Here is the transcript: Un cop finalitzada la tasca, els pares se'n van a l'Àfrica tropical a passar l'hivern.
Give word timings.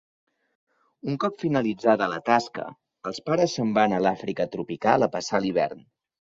Un 1.11 1.17
cop 1.23 1.35
finalitzada 1.43 2.07
la 2.13 2.17
tasca, 2.29 2.65
els 3.11 3.21
pares 3.29 3.55
se'n 3.61 3.75
van 3.77 3.95
a 3.99 4.01
l'Àfrica 4.07 4.49
tropical 4.57 5.09
a 5.09 5.13
passar 5.19 5.45
l'hivern. 5.47 5.87